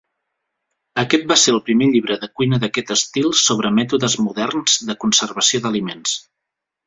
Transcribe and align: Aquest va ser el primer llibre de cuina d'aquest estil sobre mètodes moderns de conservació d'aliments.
Aquest 1.01 1.25
va 1.31 1.35
ser 1.41 1.51
el 1.55 1.59
primer 1.67 1.89
llibre 1.95 2.17
de 2.23 2.29
cuina 2.39 2.59
d'aquest 2.63 2.93
estil 2.95 3.29
sobre 3.41 3.71
mètodes 3.81 4.17
moderns 4.29 4.79
de 4.89 4.97
conservació 5.05 5.61
d'aliments. 5.67 6.17